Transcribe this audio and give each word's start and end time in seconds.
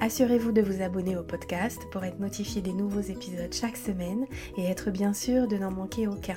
Assurez-vous 0.00 0.52
de 0.52 0.62
vous 0.62 0.80
abonner 0.80 1.16
au 1.16 1.24
podcast 1.24 1.82
pour 1.90 2.04
être 2.04 2.20
notifié 2.20 2.62
des 2.62 2.72
nouveaux 2.72 3.00
épisodes 3.00 3.52
chaque 3.52 3.76
semaine 3.76 4.26
et 4.56 4.62
être 4.62 4.92
bien 4.92 5.12
sûr 5.12 5.48
de 5.48 5.56
n'en 5.56 5.72
manquer 5.72 6.06
aucun. 6.06 6.36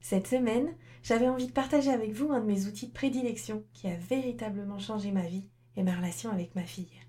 Cette 0.00 0.28
semaine, 0.28 0.68
j'avais 1.02 1.28
envie 1.28 1.48
de 1.48 1.52
partager 1.52 1.90
avec 1.90 2.12
vous 2.12 2.30
un 2.30 2.40
de 2.40 2.46
mes 2.46 2.66
outils 2.66 2.86
de 2.86 2.92
prédilection 2.92 3.64
qui 3.72 3.88
a 3.88 3.96
véritablement 3.96 4.78
changé 4.78 5.10
ma 5.10 5.26
vie 5.26 5.48
et 5.74 5.82
ma 5.82 5.96
relation 5.96 6.30
avec 6.30 6.54
ma 6.54 6.62
fille. 6.62 7.00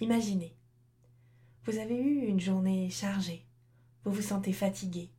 Imaginez, 0.00 0.56
vous 1.66 1.76
avez 1.76 1.98
eu 1.98 2.26
une 2.26 2.40
journée 2.40 2.88
chargée, 2.88 3.46
vous 4.04 4.12
vous 4.12 4.22
sentez 4.22 4.54
fatigué. 4.54 5.10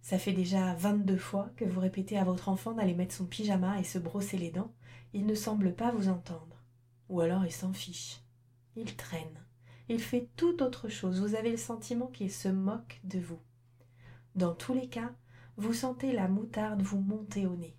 Ça 0.00 0.16
fait 0.16 0.32
déjà 0.32 0.74
22 0.74 1.16
fois 1.16 1.50
que 1.56 1.64
vous 1.64 1.80
répétez 1.80 2.18
à 2.18 2.24
votre 2.24 2.48
enfant 2.48 2.72
d'aller 2.72 2.94
mettre 2.94 3.16
son 3.16 3.26
pyjama 3.26 3.80
et 3.80 3.84
se 3.84 3.98
brosser 3.98 4.38
les 4.38 4.52
dents. 4.52 4.72
Il 5.12 5.26
ne 5.26 5.34
semble 5.34 5.74
pas 5.74 5.90
vous 5.90 6.08
entendre. 6.08 6.62
Ou 7.08 7.20
alors 7.20 7.44
il 7.44 7.52
s'en 7.52 7.72
fiche. 7.72 8.21
Il 8.76 8.96
traîne. 8.96 9.44
Il 9.88 10.00
fait 10.00 10.28
tout 10.36 10.62
autre 10.62 10.88
chose. 10.88 11.20
Vous 11.20 11.34
avez 11.34 11.50
le 11.50 11.56
sentiment 11.56 12.06
qu'il 12.06 12.30
se 12.30 12.48
moque 12.48 13.00
de 13.04 13.18
vous. 13.18 13.40
Dans 14.34 14.54
tous 14.54 14.72
les 14.72 14.88
cas, 14.88 15.12
vous 15.56 15.74
sentez 15.74 16.12
la 16.12 16.28
moutarde 16.28 16.82
vous 16.82 17.00
monter 17.00 17.46
au 17.46 17.56
nez. 17.56 17.76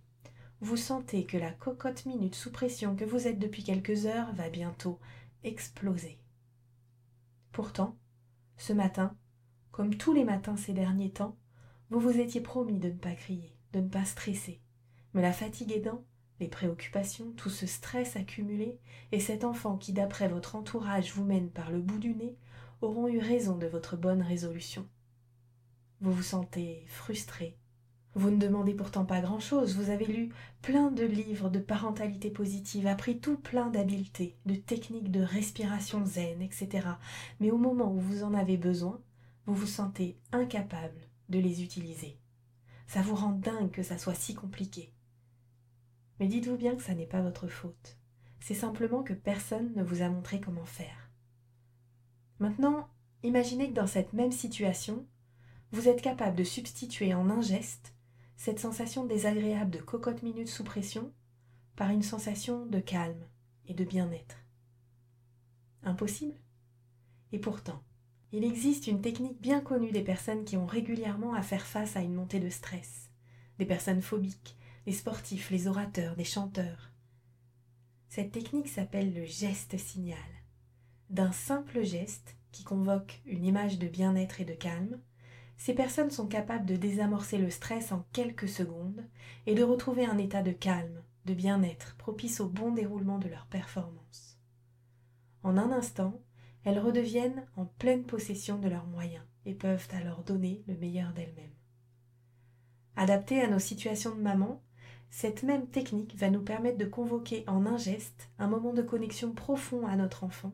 Vous 0.62 0.78
sentez 0.78 1.26
que 1.26 1.38
la 1.38 1.52
cocotte 1.52 2.06
minute 2.06 2.36
sous 2.36 2.52
pression 2.52 2.96
que 2.96 3.06
vous 3.06 3.28
êtes 3.28 3.40
depuis 3.40 3.64
quelques 3.64 4.06
heures 4.06 4.34
va 4.34 4.50
bientôt 4.50 5.00
exploser. 5.44 6.20
Pourtant, 7.52 7.98
ce 8.58 8.74
matin, 8.74 9.18
comme 9.72 9.96
tous 9.96 10.14
les 10.14 10.24
matins 10.24 10.56
ces 10.56 10.74
derniers 10.74 11.12
temps, 11.12 11.38
vous 11.90 12.00
vous 12.00 12.20
étiez 12.20 12.42
promis 12.42 12.80
de 12.80 12.90
ne 12.90 12.98
pas 12.98 13.14
crier, 13.14 13.58
de 13.74 13.80
ne 13.80 13.90
pas 13.90 14.06
stresser. 14.06 14.62
Mais 15.14 15.22
la 15.22 15.34
fatigue 15.34 15.72
aidant, 15.72 16.06
les 16.44 16.50
préoccupations, 16.50 17.32
tout 17.38 17.50
ce 17.50 17.66
stress 17.66 18.18
accumulé, 18.18 18.78
et 19.14 19.22
cet 19.22 19.46
enfant 19.46 19.78
qui, 19.78 19.94
d'après 19.94 20.28
votre 20.28 20.58
entourage, 20.58 21.14
vous 21.14 21.24
mène 21.24 21.50
par 21.50 21.72
le 21.72 21.80
bout 21.80 22.00
du 22.00 22.14
nez, 22.14 22.36
auront 22.82 23.08
eu 23.08 23.20
raison 23.20 23.58
de 23.58 23.66
votre 23.66 23.96
bonne 23.96 24.22
résolution. 24.22 24.86
Vous 26.02 26.12
vous 26.12 26.22
sentez 26.22 26.84
frustré. 26.90 27.56
Vous 28.14 28.30
ne 28.30 28.38
demandez 28.38 28.74
pourtant 28.74 29.06
pas 29.06 29.22
grand-chose, 29.22 29.78
vous 29.78 29.90
avez 29.90 30.06
lu 30.06 30.34
plein 30.62 30.92
de 30.92 31.06
livres 31.06 31.50
de 31.50 31.60
parentalité 31.60 32.30
positive, 32.30 32.88
appris 32.88 33.20
tout 33.20 33.38
plein 33.38 33.70
d'habiletés, 33.70 34.36
de 34.46 34.56
techniques 34.56 35.12
de 35.12 35.22
respiration 35.22 36.06
zen, 36.06 36.42
etc. 36.42 36.90
Mais 37.40 37.52
au 37.52 37.58
moment 37.58 37.90
où 37.90 38.00
vous 38.00 38.24
en 38.24 38.34
avez 38.34 38.58
besoin, 38.58 39.00
vous 39.46 39.56
vous 39.56 39.66
sentez 39.66 40.18
incapable 40.34 41.08
de 41.30 41.40
les 41.40 41.64
utiliser. 41.64 42.18
Ça 42.86 43.02
vous 43.02 43.16
rend 43.16 43.32
dingue 43.32 43.72
que 43.72 43.82
ça 43.82 43.98
soit 43.98 44.14
si 44.14 44.36
compliqué. 44.36 44.94
Mais 46.24 46.30
dites-vous 46.30 46.56
bien 46.56 46.78
que 46.78 46.82
ça 46.82 46.96
n'est 46.96 47.06
pas 47.06 47.22
votre 47.22 47.50
faute. 47.50 47.98
C'est 48.40 48.54
simplement 48.54 49.04
que 49.04 49.12
personne 49.12 49.74
ne 49.76 49.84
vous 49.84 50.04
a 50.04 50.08
montré 50.08 50.40
comment 50.40 50.64
faire. 50.64 51.12
Maintenant, 52.40 52.88
imaginez 53.24 53.68
que 53.68 53.74
dans 53.74 53.88
cette 53.88 54.14
même 54.14 54.32
situation, 54.32 55.06
vous 55.74 55.90
êtes 55.90 56.02
capable 56.02 56.38
de 56.38 56.46
substituer 56.46 57.14
en 57.14 57.30
un 57.30 57.42
geste 57.42 57.94
cette 58.38 58.62
sensation 58.62 59.06
désagréable 59.06 59.72
de 59.72 59.80
cocotte 59.80 60.24
minute 60.24 60.48
sous 60.48 60.64
pression 60.64 61.12
par 61.76 61.90
une 61.90 62.04
sensation 62.04 62.66
de 62.68 62.80
calme 62.80 63.28
et 63.68 63.74
de 63.74 63.84
bien-être. 63.84 64.38
Impossible? 65.84 66.40
Et 67.34 67.40
pourtant, 67.40 67.84
il 68.32 68.46
existe 68.46 68.88
une 68.88 69.02
technique 69.02 69.42
bien 69.42 69.60
connue 69.60 69.92
des 69.92 70.04
personnes 70.04 70.46
qui 70.46 70.56
ont 70.56 70.68
régulièrement 70.68 71.34
à 71.34 71.42
faire 71.42 71.66
face 71.66 71.98
à 71.98 72.02
une 72.02 72.16
montée 72.16 72.40
de 72.40 72.50
stress, 72.50 73.10
des 73.60 73.66
personnes 73.66 74.02
phobiques, 74.02 74.56
les 74.86 74.94
sportifs, 74.94 75.50
les 75.50 75.68
orateurs, 75.68 76.16
des 76.16 76.24
chanteurs. 76.24 76.92
Cette 78.10 78.32
technique 78.32 78.68
s'appelle 78.68 79.14
le 79.14 79.26
geste 79.26 79.78
signal. 79.78 80.20
D'un 81.10 81.32
simple 81.32 81.84
geste 81.84 82.36
qui 82.52 82.64
convoque 82.64 83.22
une 83.26 83.46
image 83.46 83.80
de 83.80 83.88
bien-être 83.88 84.42
et 84.42 84.46
de 84.46 84.54
calme, 84.54 85.00
ces 85.58 85.74
personnes 85.74 86.12
sont 86.12 86.28
capables 86.28 86.66
de 86.66 86.76
désamorcer 86.76 87.38
le 87.38 87.50
stress 87.50 87.92
en 87.92 88.06
quelques 88.12 88.50
secondes 88.50 89.04
et 89.46 89.56
de 89.56 89.64
retrouver 89.64 90.06
un 90.06 90.18
état 90.18 90.42
de 90.42 90.52
calme, 90.52 91.02
de 91.26 91.34
bien-être 91.34 91.96
propice 91.96 92.40
au 92.40 92.50
bon 92.50 92.72
déroulement 92.72 93.18
de 93.18 93.30
leur 93.30 93.46
performance. 93.46 94.38
En 95.42 95.58
un 95.58 95.72
instant, 95.72 96.22
elles 96.66 96.80
redeviennent 96.80 97.46
en 97.56 97.66
pleine 97.66 98.04
possession 98.04 98.58
de 98.58 98.70
leurs 98.70 98.88
moyens 98.88 99.24
et 99.46 99.54
peuvent 99.54 99.88
alors 99.92 100.24
donner 100.24 100.64
le 100.68 100.76
meilleur 100.76 101.14
d'elles-mêmes. 101.14 101.50
Adaptées 102.96 103.42
à 103.42 103.48
nos 103.48 103.60
situations 103.60 104.16
de 104.16 104.22
maman, 104.22 104.62
cette 105.16 105.44
même 105.44 105.68
technique 105.68 106.18
va 106.18 106.32
nous 106.32 106.42
permettre 106.42 106.80
de 106.80 106.86
convoquer 106.86 107.44
en 107.46 107.68
un 107.68 107.78
geste 107.78 108.32
un 108.40 108.48
moment 108.48 108.74
de 108.74 108.82
connexion 108.82 109.32
profond 109.32 109.86
à 109.86 109.96
notre 109.96 110.24
enfant 110.24 110.54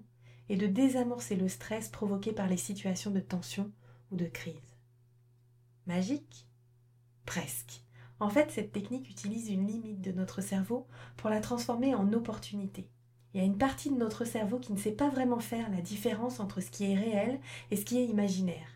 et 0.50 0.58
de 0.58 0.68
désamorcer 0.68 1.38
le 1.38 1.48
stress 1.48 1.88
provoqué 1.88 2.34
par 2.34 2.50
les 2.50 2.58
situations 2.58 3.10
de 3.10 3.22
tension 3.22 3.72
ou 4.12 4.18
de 4.18 4.26
crise. 4.26 4.76
Magique? 5.88 6.46
Presque. 7.26 7.86
En 8.20 8.30
fait, 8.30 8.52
cette 8.52 8.74
technique 8.74 9.10
utilise 9.10 9.50
une 9.50 9.66
limite 9.66 10.02
de 10.02 10.12
notre 10.12 10.42
cerveau 10.42 10.88
pour 11.16 11.30
la 11.30 11.40
transformer 11.40 11.96
en 11.96 12.12
opportunité. 12.12 12.90
Il 13.34 13.40
y 13.40 13.42
a 13.42 13.48
une 13.48 13.58
partie 13.58 13.90
de 13.90 13.98
notre 13.98 14.26
cerveau 14.26 14.60
qui 14.60 14.74
ne 14.74 14.78
sait 14.78 14.92
pas 14.92 15.08
vraiment 15.08 15.40
faire 15.40 15.72
la 15.72 15.80
différence 15.80 16.42
entre 16.42 16.60
ce 16.60 16.70
qui 16.70 16.84
est 16.84 17.00
réel 17.00 17.40
et 17.72 17.78
ce 17.78 17.86
qui 17.86 17.98
est 17.98 18.08
imaginaire. 18.08 18.68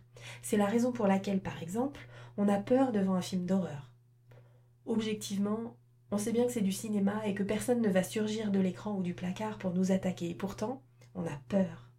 C'est 0.44 0.56
la 0.56 0.66
raison 0.66 0.94
pour 0.94 1.08
laquelle, 1.08 1.42
par 1.42 1.62
exemple, 1.62 2.08
on 2.38 2.48
a 2.48 2.58
peur 2.58 2.94
devant 2.94 3.16
un 3.16 3.22
film 3.22 3.46
d'horreur 3.46 3.93
objectivement, 4.86 5.78
on 6.12 6.18
sait 6.18 6.32
bien 6.32 6.46
que 6.46 6.52
c'est 6.52 6.62
du 6.62 6.72
cinéma 6.72 7.26
et 7.26 7.34
que 7.34 7.44
personne 7.44 7.82
ne 7.82 7.90
va 7.90 8.04
surgir 8.04 8.52
de 8.52 8.60
l'écran 8.60 8.96
ou 8.96 9.02
du 9.02 9.14
placard 9.14 9.58
pour 9.58 9.74
nous 9.74 9.92
attaquer. 9.92 10.30
Et 10.30 10.36
pourtant, 10.36 10.84
on 11.16 11.26
a 11.26 11.42
peur. 11.50 11.90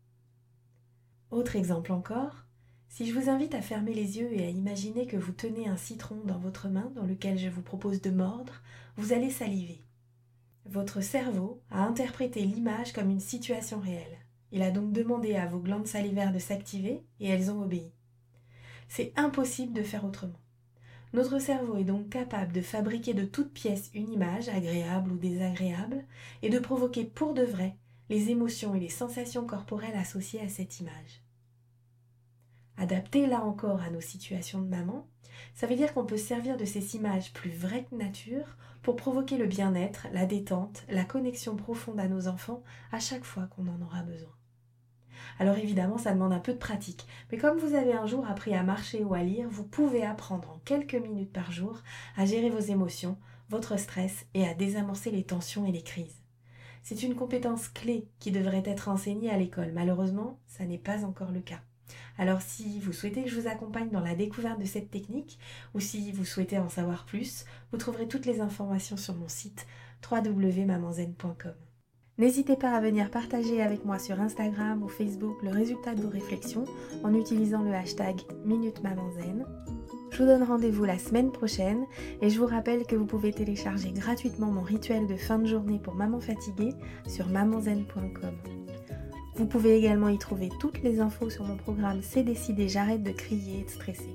Autre 1.30 1.56
exemple 1.56 1.92
encore, 1.92 2.46
si 2.88 3.06
je 3.06 3.18
vous 3.18 3.28
invite 3.28 3.56
à 3.56 3.60
fermer 3.60 3.92
les 3.92 4.18
yeux 4.18 4.32
et 4.32 4.44
à 4.44 4.50
imaginer 4.50 5.06
que 5.06 5.16
vous 5.16 5.32
tenez 5.32 5.66
un 5.66 5.76
citron 5.76 6.20
dans 6.24 6.38
votre 6.38 6.68
main 6.68 6.92
dans 6.94 7.02
lequel 7.02 7.38
je 7.38 7.48
vous 7.48 7.62
propose 7.62 8.00
de 8.00 8.10
mordre, 8.10 8.62
vous 8.96 9.12
allez 9.12 9.30
saliver. 9.30 9.82
Votre 10.66 11.00
cerveau 11.00 11.60
a 11.70 11.84
interprété 11.84 12.44
l'image 12.44 12.92
comme 12.92 13.10
une 13.10 13.18
situation 13.18 13.80
réelle. 13.80 14.18
Il 14.52 14.62
a 14.62 14.70
donc 14.70 14.92
demandé 14.92 15.34
à 15.34 15.46
vos 15.46 15.58
glandes 15.58 15.88
salivaires 15.88 16.32
de 16.32 16.38
s'activer 16.38 17.04
et 17.18 17.28
elles 17.28 17.50
ont 17.50 17.62
obéi. 17.62 17.92
C'est 18.88 19.12
impossible 19.16 19.72
de 19.72 19.82
faire 19.82 20.04
autrement. 20.04 20.43
Notre 21.14 21.38
cerveau 21.38 21.76
est 21.76 21.84
donc 21.84 22.08
capable 22.08 22.52
de 22.52 22.60
fabriquer 22.60 23.14
de 23.14 23.24
toutes 23.24 23.52
pièces 23.52 23.88
une 23.94 24.12
image, 24.12 24.48
agréable 24.48 25.12
ou 25.12 25.16
désagréable, 25.16 26.04
et 26.42 26.50
de 26.50 26.58
provoquer 26.58 27.04
pour 27.04 27.34
de 27.34 27.44
vrai 27.44 27.76
les 28.10 28.30
émotions 28.30 28.74
et 28.74 28.80
les 28.80 28.88
sensations 28.88 29.46
corporelles 29.46 29.94
associées 29.94 30.40
à 30.40 30.48
cette 30.48 30.80
image. 30.80 31.22
Adapté 32.76 33.28
là 33.28 33.44
encore 33.44 33.80
à 33.80 33.90
nos 33.90 34.00
situations 34.00 34.60
de 34.60 34.66
maman, 34.66 35.06
ça 35.54 35.68
veut 35.68 35.76
dire 35.76 35.94
qu'on 35.94 36.04
peut 36.04 36.16
servir 36.16 36.56
de 36.56 36.64
ces 36.64 36.96
images 36.96 37.32
plus 37.32 37.52
vraies 37.52 37.86
que 37.88 37.94
nature 37.94 38.56
pour 38.82 38.96
provoquer 38.96 39.38
le 39.38 39.46
bien-être, 39.46 40.08
la 40.12 40.26
détente, 40.26 40.82
la 40.88 41.04
connexion 41.04 41.54
profonde 41.54 42.00
à 42.00 42.08
nos 42.08 42.26
enfants 42.26 42.64
à 42.90 42.98
chaque 42.98 43.24
fois 43.24 43.46
qu'on 43.46 43.68
en 43.68 43.80
aura 43.82 44.02
besoin. 44.02 44.34
Alors 45.38 45.58
évidemment, 45.58 45.98
ça 45.98 46.12
demande 46.12 46.32
un 46.32 46.38
peu 46.38 46.52
de 46.52 46.58
pratique. 46.58 47.06
Mais 47.30 47.38
comme 47.38 47.58
vous 47.58 47.74
avez 47.74 47.92
un 47.92 48.06
jour 48.06 48.26
appris 48.26 48.54
à 48.54 48.62
marcher 48.62 49.04
ou 49.04 49.14
à 49.14 49.22
lire, 49.22 49.48
vous 49.50 49.64
pouvez 49.64 50.04
apprendre 50.04 50.50
en 50.50 50.60
quelques 50.64 50.94
minutes 50.94 51.32
par 51.32 51.52
jour 51.52 51.82
à 52.16 52.26
gérer 52.26 52.50
vos 52.50 52.60
émotions, 52.60 53.16
votre 53.48 53.78
stress 53.78 54.26
et 54.34 54.46
à 54.46 54.54
désamorcer 54.54 55.10
les 55.10 55.24
tensions 55.24 55.66
et 55.66 55.72
les 55.72 55.82
crises. 55.82 56.20
C'est 56.82 57.02
une 57.02 57.14
compétence 57.14 57.68
clé 57.68 58.06
qui 58.18 58.30
devrait 58.30 58.62
être 58.66 58.88
enseignée 58.88 59.30
à 59.30 59.38
l'école. 59.38 59.72
Malheureusement, 59.72 60.38
ça 60.46 60.64
n'est 60.64 60.78
pas 60.78 61.04
encore 61.04 61.32
le 61.32 61.40
cas. 61.40 61.60
Alors 62.18 62.42
si 62.42 62.78
vous 62.80 62.92
souhaitez 62.92 63.24
que 63.24 63.30
je 63.30 63.40
vous 63.40 63.48
accompagne 63.48 63.90
dans 63.90 64.00
la 64.00 64.14
découverte 64.14 64.60
de 64.60 64.64
cette 64.64 64.90
technique 64.90 65.38
ou 65.74 65.80
si 65.80 66.12
vous 66.12 66.24
souhaitez 66.24 66.58
en 66.58 66.68
savoir 66.68 67.06
plus, 67.06 67.44
vous 67.72 67.78
trouverez 67.78 68.08
toutes 68.08 68.26
les 68.26 68.40
informations 68.40 68.96
sur 68.96 69.14
mon 69.14 69.28
site 69.28 69.66
www.mamanzen.com. 70.10 71.54
N'hésitez 72.16 72.54
pas 72.54 72.70
à 72.70 72.80
venir 72.80 73.10
partager 73.10 73.60
avec 73.60 73.84
moi 73.84 73.98
sur 73.98 74.20
Instagram 74.20 74.84
ou 74.84 74.88
Facebook 74.88 75.42
le 75.42 75.50
résultat 75.50 75.96
de 75.96 76.02
vos 76.02 76.08
réflexions 76.08 76.64
en 77.02 77.12
utilisant 77.12 77.62
le 77.62 77.74
hashtag 77.74 78.20
Minute 78.44 78.80
Je 80.12 80.18
vous 80.18 80.24
donne 80.24 80.44
rendez-vous 80.44 80.84
la 80.84 80.96
semaine 80.96 81.32
prochaine 81.32 81.84
et 82.22 82.30
je 82.30 82.38
vous 82.38 82.46
rappelle 82.46 82.86
que 82.86 82.94
vous 82.94 83.06
pouvez 83.06 83.32
télécharger 83.32 83.90
gratuitement 83.90 84.52
mon 84.52 84.62
rituel 84.62 85.08
de 85.08 85.16
fin 85.16 85.40
de 85.40 85.46
journée 85.46 85.80
pour 85.82 85.96
maman 85.96 86.20
fatiguée 86.20 86.72
sur 87.08 87.26
mamanzen.com. 87.26 88.34
Vous 89.34 89.46
pouvez 89.46 89.76
également 89.76 90.08
y 90.08 90.18
trouver 90.18 90.50
toutes 90.60 90.84
les 90.84 91.00
infos 91.00 91.30
sur 91.30 91.42
mon 91.42 91.56
programme 91.56 91.98
C'est 92.00 92.22
décidé, 92.22 92.68
j'arrête 92.68 93.02
de 93.02 93.10
crier 93.10 93.62
et 93.62 93.64
de 93.64 93.70
stresser. 93.70 94.14